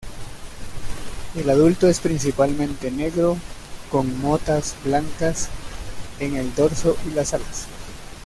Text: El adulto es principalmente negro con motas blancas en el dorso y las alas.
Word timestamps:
El 1.35 1.47
adulto 1.47 1.87
es 1.87 1.99
principalmente 1.99 2.89
negro 2.89 3.37
con 3.91 4.19
motas 4.19 4.75
blancas 4.83 5.47
en 6.19 6.37
el 6.37 6.55
dorso 6.55 6.97
y 7.05 7.11
las 7.11 7.35
alas. 7.35 7.67